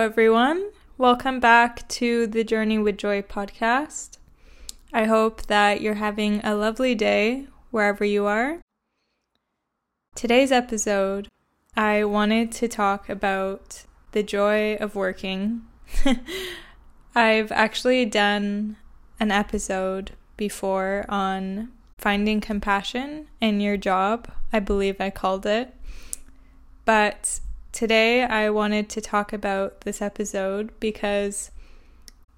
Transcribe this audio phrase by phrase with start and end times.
[0.00, 0.70] everyone.
[0.96, 4.16] Welcome back to the Journey with Joy podcast.
[4.94, 8.62] I hope that you're having a lovely day wherever you are.
[10.14, 11.28] Today's episode,
[11.76, 15.66] I wanted to talk about the joy of working.
[17.14, 18.78] I've actually done
[19.20, 24.32] an episode before on finding compassion in your job.
[24.50, 25.74] I believe I called it.
[26.86, 27.40] But
[27.72, 31.50] today I wanted to talk about this episode because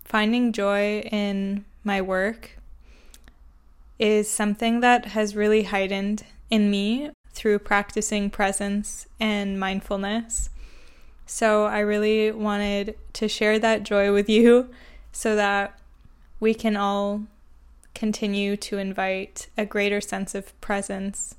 [0.05, 2.58] finding joy in my work
[3.98, 10.50] is something that has really heightened in me through practicing presence and mindfulness.
[11.27, 14.69] So I really wanted to share that joy with you
[15.12, 15.78] so that
[16.41, 17.22] we can all
[17.94, 21.36] continue to invite a greater sense of presence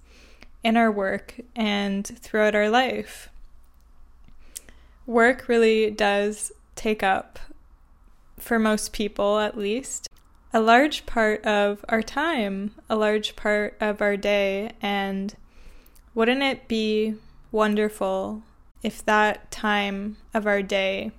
[0.64, 3.30] in our work and throughout our life.
[5.06, 7.40] Work really does take up,
[8.40, 10.08] for most people at least,
[10.54, 15.36] a large part of our time, a large part of our day, and
[16.16, 17.16] wouldn't it be
[17.52, 18.44] wonderful
[18.82, 21.12] if that time of our day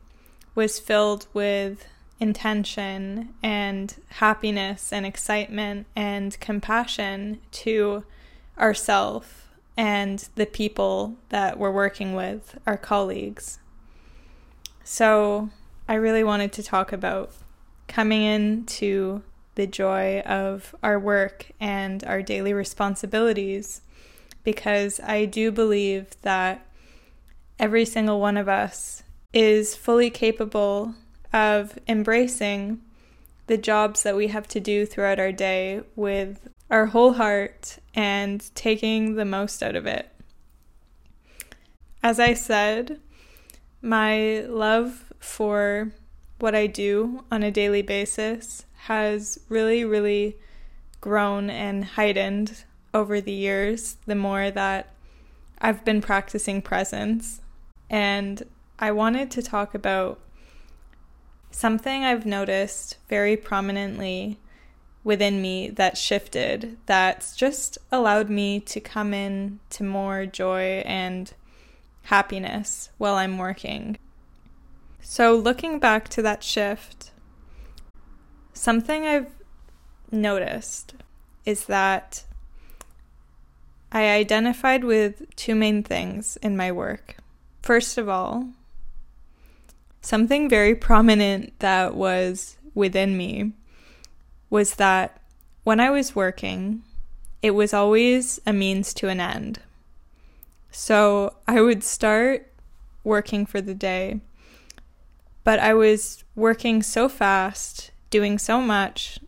[0.54, 1.86] was filled with
[2.20, 8.04] intention and happiness and excitement and compassion to
[8.58, 13.58] ourself and the people that we're working with, our colleagues.
[14.84, 15.48] So,
[15.88, 17.32] I really wanted to talk about
[17.88, 19.22] coming into
[19.54, 23.80] the joy of our work and our daily responsibilities
[24.42, 26.66] because I do believe that
[27.58, 30.94] every single one of us is fully capable
[31.32, 32.80] of embracing
[33.46, 38.54] the jobs that we have to do throughout our day with our whole heart and
[38.54, 40.08] taking the most out of it.
[42.02, 43.00] As I said,
[43.84, 45.92] my love for
[46.38, 50.38] what I do on a daily basis has really, really
[51.02, 54.94] grown and heightened over the years the more that
[55.58, 57.42] I've been practicing presence.
[57.90, 58.42] And
[58.78, 60.18] I wanted to talk about
[61.50, 64.38] something I've noticed very prominently
[65.04, 71.34] within me that shifted, that's just allowed me to come in to more joy and
[72.04, 73.98] happiness while I'm working.
[75.00, 77.10] So, looking back to that shift,
[78.52, 79.30] something I've
[80.10, 80.94] noticed
[81.44, 82.24] is that
[83.92, 87.16] I identified with two main things in my work.
[87.62, 88.48] First of all,
[90.00, 93.52] something very prominent that was within me
[94.50, 95.20] was that
[95.64, 96.82] when I was working,
[97.42, 99.60] it was always a means to an end.
[100.76, 102.50] So I would start
[103.04, 104.20] working for the day,
[105.44, 109.20] but I was working so fast, doing so much,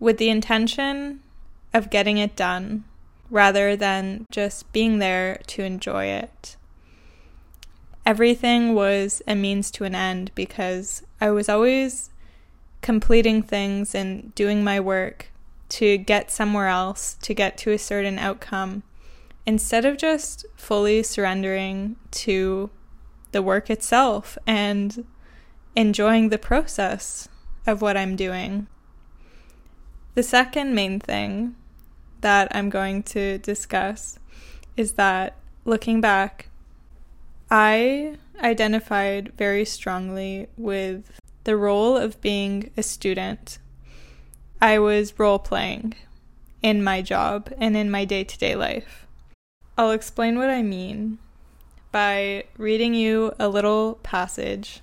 [0.00, 1.20] with the intention
[1.74, 2.84] of getting it done
[3.28, 6.56] rather than just being there to enjoy it.
[8.06, 12.08] Everything was a means to an end because I was always
[12.80, 15.26] completing things and doing my work
[15.68, 18.82] to get somewhere else, to get to a certain outcome,
[19.46, 22.70] instead of just fully surrendering to
[23.32, 25.04] the work itself and
[25.74, 27.28] enjoying the process
[27.66, 28.66] of what I'm doing.
[30.14, 31.54] The second main thing
[32.22, 34.18] that I'm going to discuss
[34.76, 36.48] is that looking back,
[37.50, 41.10] I identified very strongly with
[41.44, 43.58] the role of being a student.
[44.60, 45.94] I was role playing
[46.62, 49.05] in my job and in my day to day life.
[49.78, 51.18] I'll explain what I mean
[51.92, 54.80] by reading you a little passage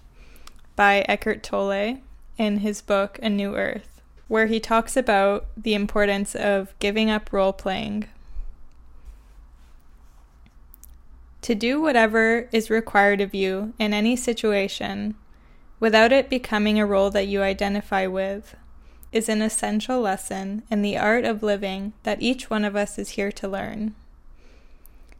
[0.76, 1.98] by Eckhart Tolle
[2.38, 7.34] in his book A New Earth, where he talks about the importance of giving up
[7.34, 8.08] role playing
[11.44, 15.14] to do whatever is required of you in any situation
[15.80, 18.56] without it becoming a role that you identify with
[19.12, 23.10] is an essential lesson in the art of living that each one of us is
[23.10, 23.94] here to learn.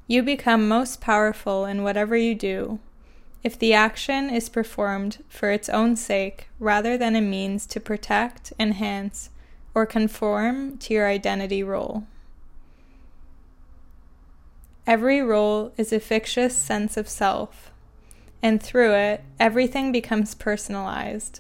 [0.08, 2.80] You become most powerful in whatever you do
[3.44, 8.54] if the action is performed for its own sake rather than a means to protect,
[8.58, 9.30] enhance,
[9.76, 12.06] or conform to your identity role.
[14.88, 17.72] Every role is a fictitious sense of self,
[18.42, 21.40] and through it, everything becomes personalized.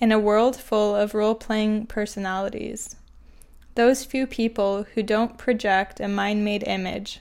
[0.00, 2.96] In a world full of role playing personalities,
[3.74, 7.20] those few people who don't project a mind made image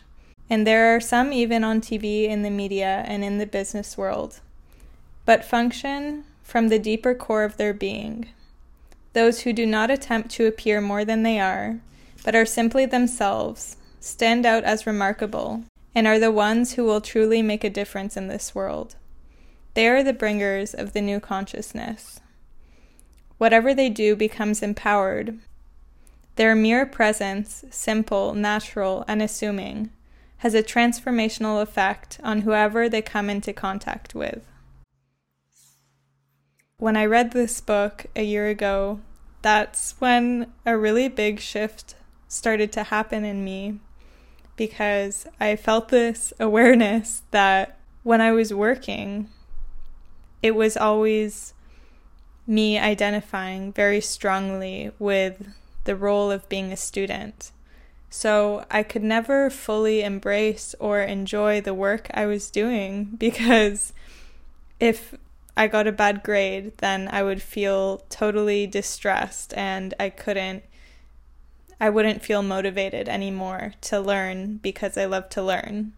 [0.50, 4.40] And there are some even on TV, in the media, and in the business world,
[5.26, 8.28] but function from the deeper core of their being.
[9.14, 11.80] Those who do not attempt to appear more than they are,
[12.24, 15.64] but are simply themselves, stand out as remarkable,
[15.96, 18.96] and are the ones who will truly make a difference in this world.
[19.74, 22.20] They are the bringers of the new consciousness.
[23.38, 25.40] Whatever they do becomes empowered.
[26.36, 29.92] Their mere presence, simple, natural, and assuming,
[30.38, 34.44] has a transformational effect on whoever they come into contact with.
[36.78, 39.00] When I read this book a year ago,
[39.42, 41.96] that's when a really big shift
[42.28, 43.80] started to happen in me
[44.56, 49.30] because I felt this awareness that when I was working,
[50.42, 51.54] it was always
[52.46, 55.54] me identifying very strongly with
[55.84, 57.52] the role of being a student.
[58.10, 63.94] So I could never fully embrace or enjoy the work I was doing because
[64.80, 65.16] if
[65.56, 70.64] I got a bad grade, then I would feel totally distressed and I couldn't
[71.80, 75.94] I wouldn't feel motivated anymore to learn because I love to learn.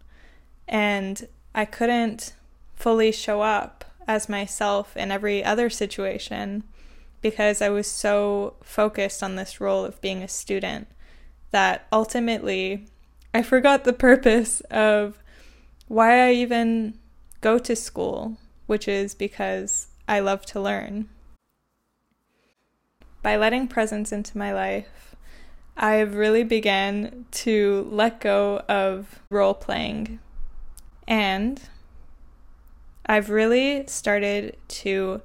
[0.66, 2.34] And I couldn't
[2.74, 6.64] fully show up as myself in every other situation
[7.30, 10.86] because I was so focused on this role of being a student
[11.50, 12.86] that ultimately
[13.34, 15.18] I forgot the purpose of
[15.88, 16.96] why I even
[17.40, 18.36] go to school,
[18.66, 21.08] which is because I love to learn.
[23.22, 25.16] By letting presence into my life,
[25.76, 30.20] I've really began to let go of role playing.
[31.08, 31.60] And
[33.04, 35.22] I've really started to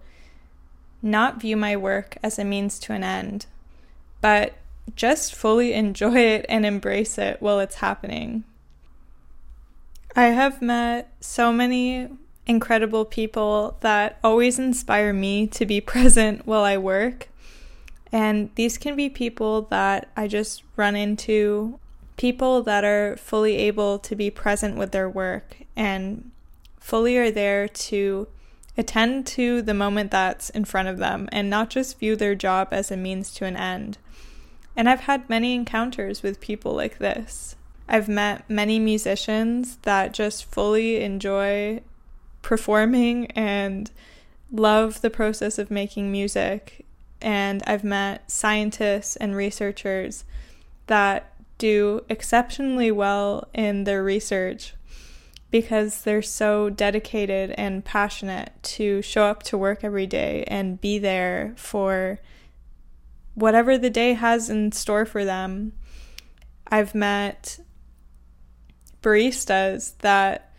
[1.02, 3.46] not view my work as a means to an end,
[4.22, 4.54] but
[4.96, 8.44] just fully enjoy it and embrace it while it's happening.
[10.16, 12.10] I have met so many
[12.46, 17.30] incredible people that always inspire me to be present while I work
[18.12, 21.80] and these can be people that I just run into,
[22.18, 26.32] people that are fully able to be present with their work and
[26.78, 28.28] fully are there to
[28.78, 32.70] attend to the moment that's in front of them and not just view their job
[32.72, 33.98] as a means to an end.
[34.76, 37.56] And I've had many encounters with people like this.
[37.88, 41.82] I've met many musicians that just fully enjoy
[42.42, 43.92] performing and
[44.52, 46.86] love the process of making music
[47.22, 50.24] and I've met scientists and researchers
[50.88, 54.74] that do exceptionally well in their research
[55.52, 60.98] because they're so dedicated and passionate to show up to work every day and be
[60.98, 62.20] there for
[63.36, 65.74] whatever the day has in store for them.
[66.68, 67.60] I've met
[69.02, 70.54] baristas that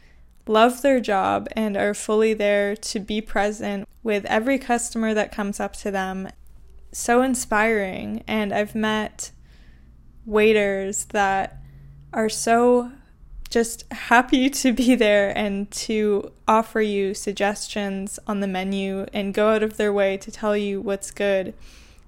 [0.46, 5.58] love their job and are fully there to be present with every customer that comes
[5.58, 6.28] up to them
[6.90, 8.22] so inspiring.
[8.26, 9.30] And I've met
[10.26, 11.62] waiters that
[12.12, 12.92] are so
[13.52, 19.50] just happy to be there and to offer you suggestions on the menu and go
[19.50, 21.54] out of their way to tell you what's good.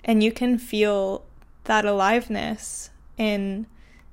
[0.04, 1.24] And you can feel
[1.64, 3.66] that aliveness in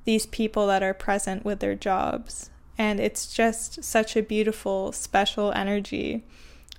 [0.06, 2.50] these people that are present with their jobs.
[2.78, 6.24] And it's just such a beautiful, special energy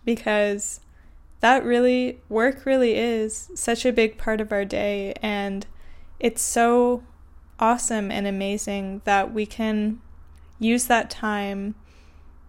[0.05, 0.81] because
[1.41, 5.15] that really, work really is such a big part of our day.
[5.23, 5.67] And
[6.19, 7.03] it's so
[7.59, 10.01] awesome and amazing that we can
[10.63, 11.75] use that time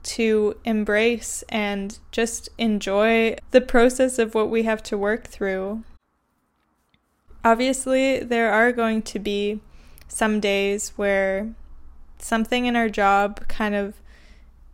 [0.03, 5.83] to embrace and just enjoy the process of what we have to work through.
[7.43, 9.61] Obviously, there are going to be
[10.07, 11.53] some days where
[12.17, 13.95] something in our job kind of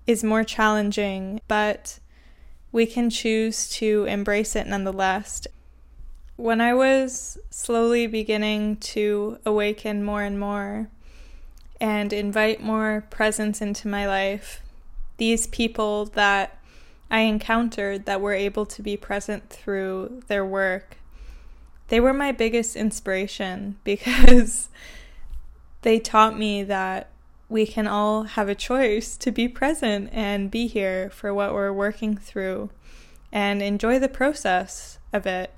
[0.06, 2.00] is more challenging, but
[2.72, 5.48] we can choose to embrace it nonetheless.
[6.36, 10.90] When I was slowly beginning to awaken more and more
[11.82, 14.62] and invite more presence into my life,
[15.18, 16.58] these people that
[17.12, 20.98] I encountered that were able to be present through their work,
[21.88, 24.70] they were my biggest inspiration because
[25.82, 27.10] they taught me that
[27.48, 31.74] we can all have a choice to be present and be here for what we're
[31.74, 32.70] working through
[33.32, 35.52] and enjoy the process of it.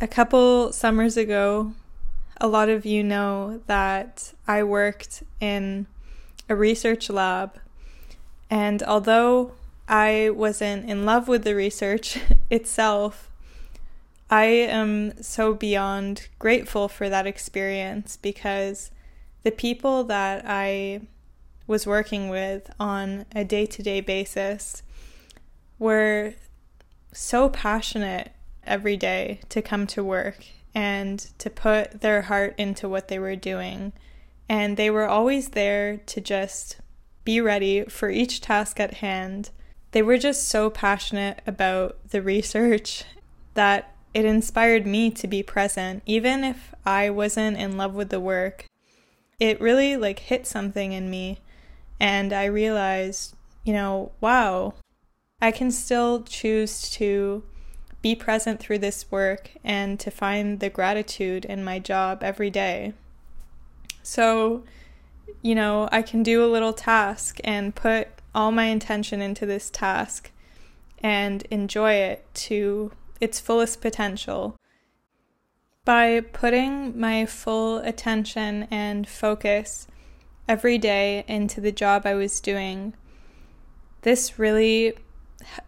[0.00, 1.72] A couple summers ago,
[2.40, 5.86] a lot of you know that I worked in
[6.48, 7.58] a research lab,
[8.50, 9.52] and although
[9.88, 12.18] I wasn't in love with the research
[12.50, 13.30] itself,
[14.30, 18.90] I am so beyond grateful for that experience because
[19.42, 21.02] the people that I
[21.66, 24.82] was working with on a day to day basis
[25.78, 26.34] were
[27.12, 28.32] so passionate
[28.66, 33.36] every day to come to work and to put their heart into what they were
[33.36, 33.92] doing.
[34.48, 36.78] And they were always there to just
[37.24, 39.50] be ready for each task at hand.
[39.92, 43.04] They were just so passionate about the research
[43.54, 48.20] that it inspired me to be present, even if I wasn't in love with the
[48.20, 48.66] work.
[49.40, 51.38] It really like hit something in me,
[51.98, 54.74] and I realized, you know, wow,
[55.40, 57.42] I can still choose to
[58.04, 62.92] be present through this work and to find the gratitude in my job every day.
[64.02, 64.62] So,
[65.40, 69.70] you know, I can do a little task and put all my intention into this
[69.70, 70.30] task
[71.02, 72.92] and enjoy it to
[73.22, 74.54] its fullest potential.
[75.86, 79.86] By putting my full attention and focus
[80.46, 82.92] every day into the job I was doing,
[84.02, 84.92] this really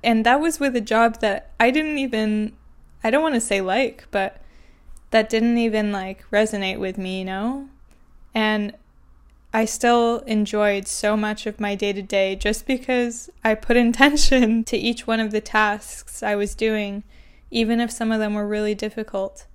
[0.03, 2.53] and that was with a job that I didn't even
[3.05, 4.43] I don't want to say like, but
[5.11, 7.69] that didn't even like resonate with me, you know?
[8.35, 8.75] And
[9.53, 14.65] I still enjoyed so much of my day to day just because I put intention
[14.65, 17.05] to each one of the tasks I was doing,
[17.51, 19.47] even if some of them were really difficult.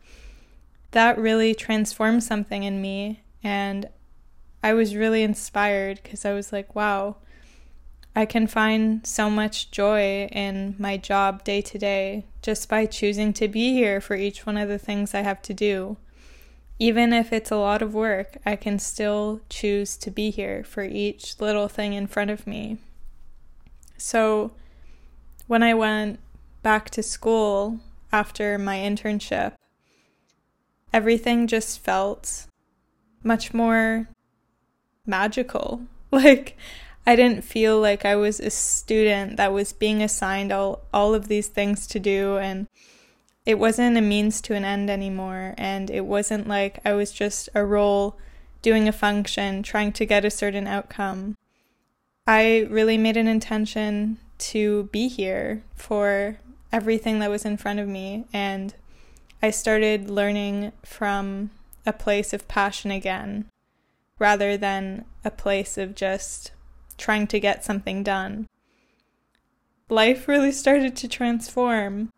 [0.91, 3.89] That really transformed something in me, and
[4.63, 7.17] I was really inspired because I was like, wow,
[8.15, 13.31] I can find so much joy in my job day to day just by choosing
[13.33, 15.95] to be here for each one of the things I have to do.
[16.77, 20.83] Even if it's a lot of work, I can still choose to be here for
[20.83, 22.79] each little thing in front of me.
[23.97, 24.51] So,
[25.47, 26.19] when I went
[26.63, 27.79] back to school
[28.11, 29.53] after my internship,
[30.91, 32.47] everything just felt
[33.23, 34.09] much more
[35.05, 35.81] magical.
[36.13, 36.57] Like,
[37.05, 41.27] I didn't feel like I was a student that was being assigned all, all of
[41.27, 42.67] these things to do and
[43.45, 47.49] it wasn't a means to an end anymore and it wasn't like I was just
[47.55, 48.17] a role
[48.61, 51.37] doing a function trying to get a certain outcome.
[52.27, 56.37] I really made an intention to be here for
[56.71, 58.75] everything that was in front of me and
[59.41, 61.49] I started learning from
[61.83, 63.45] a place of passion again
[64.19, 66.51] rather than a place of just
[67.01, 68.47] trying to get something done.
[69.89, 72.11] Life really started to transform.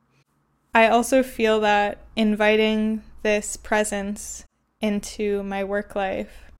[0.76, 4.46] I also feel that inviting this presence
[4.82, 6.52] into my work life.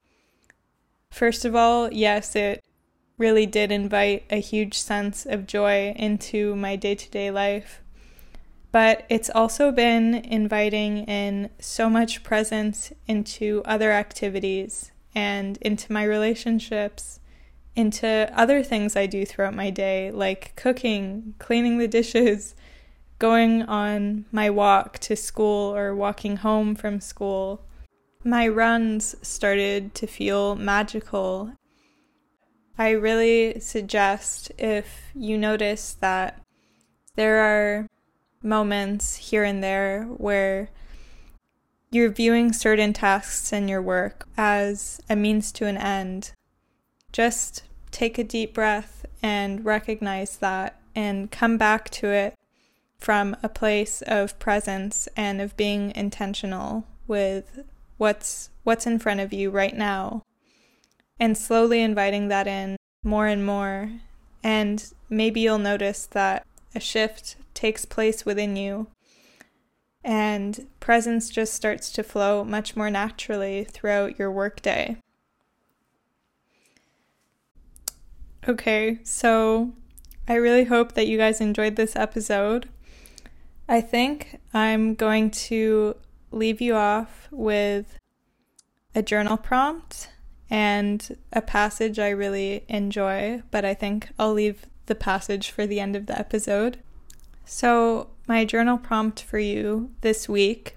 [1.12, 2.64] First of all, yes, it
[3.18, 7.82] really did invite a huge sense of joy into my day to day life.
[8.72, 16.04] But it's also been inviting in so much presence into other activities and into my
[16.04, 17.20] relationships
[17.76, 22.56] into other things I do throughout my day, like cooking, cleaning the dishes,
[23.20, 27.66] going on my walk to school or walking home from school.
[28.24, 31.54] My runs started to feel magical.
[32.78, 36.42] I really suggest if you notice that
[37.16, 37.88] there are
[38.42, 40.70] moments here and there where
[41.92, 46.34] you're viewing certain tasks in your work as a means to an end
[47.14, 52.36] just take a deep breath and recognize that and come back to it
[52.98, 57.64] from a place of presence and of being intentional with
[57.98, 60.22] what's what's in front of you right now
[61.20, 63.92] and slowly inviting that in more and more
[64.44, 68.88] and maybe you'll notice that a shift takes place within you
[70.04, 74.98] and presence just starts to flow much more naturally throughout your workday.
[78.46, 79.72] Okay, so
[80.28, 82.68] I really hope that you guys enjoyed this episode.
[83.70, 85.96] I think I'm going to
[86.30, 87.98] leave you off with
[88.94, 90.10] a journal prompt
[90.50, 95.80] and a passage I really enjoy, but I think I'll leave the passage for the
[95.80, 96.80] end of the episode.
[97.46, 100.76] So, my journal prompt for you this week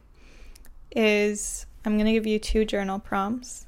[0.94, 3.66] is I'm going to give you two journal prompts.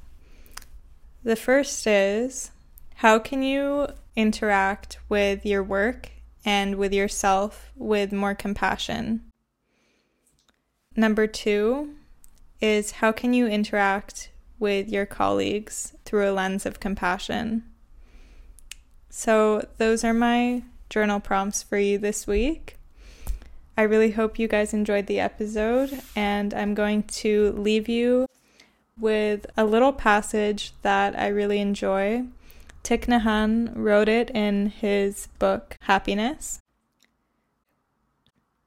[1.21, 2.51] The first is
[2.99, 3.87] how can you
[4.17, 6.11] interact with your work
[6.43, 9.21] and with yourself with more compassion?
[10.97, 11.95] Number two
[12.59, 17.63] is how can you interact with your colleagues through a lens of compassion?
[19.09, 22.75] So, those are my journal prompts for you this week.
[23.77, 28.27] I really hope you guys enjoyed the episode, and I'm going to leave you
[28.99, 32.25] with a little passage that I really enjoy.
[32.83, 36.59] Thich Nhat Hanh wrote it in his book Happiness.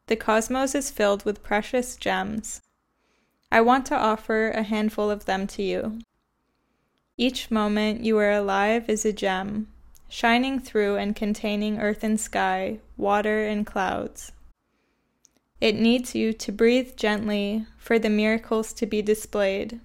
[0.06, 2.60] The cosmos is filled with precious gems.
[3.50, 6.00] I want to offer a handful of them to you.
[7.16, 9.68] Each moment you are alive is a gem,
[10.08, 14.32] shining through and containing earth and sky, water and clouds.
[15.60, 19.80] It needs you to breathe gently for the miracles to be displayed.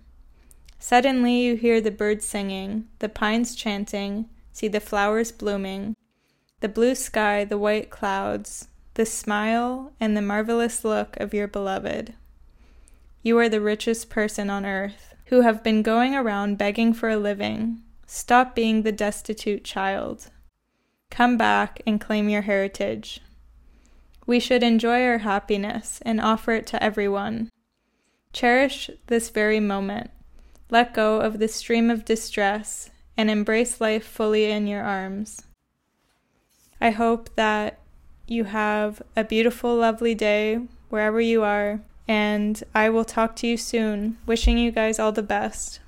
[0.79, 5.96] Suddenly you hear the birds singing, the pines chanting, see the flowers blooming,
[6.60, 12.13] the blue sky, the white clouds, the smile, and the marvelous look of your beloved.
[13.22, 17.17] You are the richest person on earth, who have been going around begging for a
[17.17, 17.81] living.
[18.05, 20.31] Stop being the destitute child.
[21.10, 23.22] Come back and claim your heritage.
[24.25, 27.50] We should enjoy our happiness and offer it to everyone.
[28.34, 30.12] Cherish this very moment.
[30.69, 35.43] Let go of the stream of distress and embrace life fully in your arms.
[36.81, 37.79] I hope that
[38.27, 40.59] you have a beautiful, lovely day
[40.89, 44.17] wherever you are, and I will talk to you soon.
[44.25, 45.79] Wishing you guys all the best.